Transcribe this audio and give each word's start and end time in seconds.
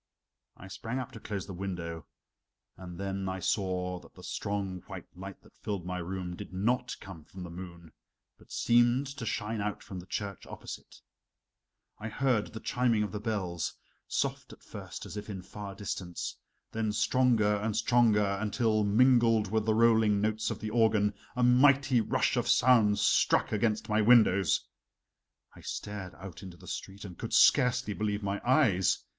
I 0.57 0.67
sprang 0.67 0.97
up 0.97 1.11
to 1.11 1.19
close 1.19 1.45
the 1.45 1.53
window, 1.53 2.07
and 2.75 2.99
then 2.99 3.29
I 3.29 3.37
saw 3.39 3.99
that 3.99 4.15
the 4.15 4.23
strong 4.23 4.81
white 4.87 5.05
light 5.15 5.43
that 5.43 5.55
filled 5.55 5.85
my 5.85 5.99
room 5.99 6.35
did 6.35 6.51
not 6.51 6.95
come 6.99 7.23
from 7.23 7.43
the 7.43 7.51
moon, 7.51 7.91
but 8.39 8.51
seemed 8.51 9.05
to 9.05 9.27
shine 9.27 9.61
out 9.61 9.83
from 9.83 9.99
the 9.99 10.07
church 10.07 10.47
opposite. 10.47 11.01
I 11.99 12.09
heard 12.09 12.47
the 12.47 12.59
chiming 12.59 13.03
of 13.03 13.11
the 13.11 13.19
bells, 13.19 13.75
soft 14.07 14.51
at 14.51 14.63
first, 14.63 15.05
as 15.05 15.17
if 15.17 15.29
in 15.29 15.43
far 15.43 15.75
distance, 15.75 16.35
then 16.71 16.91
stronger 16.93 17.57
and 17.57 17.77
stronger 17.77 18.39
until, 18.41 18.83
mingled 18.83 19.51
with 19.51 19.67
the 19.67 19.75
rolling 19.75 20.19
notes 20.19 20.49
of 20.49 20.57
the 20.57 20.71
organ, 20.71 21.13
a 21.35 21.43
mighty 21.43 22.01
rush 22.01 22.37
of 22.37 22.47
sound 22.47 22.97
struck 22.97 23.51
against 23.51 23.87
my 23.87 24.01
windows. 24.01 24.67
I 25.55 25.61
stared 25.61 26.15
out 26.15 26.41
into 26.41 26.57
the 26.57 26.65
street 26.65 27.05
and 27.05 27.19
could 27.19 27.33
scarcely 27.35 27.93
believe 27.93 28.23
my 28.23 28.41
eyes. 28.43 29.03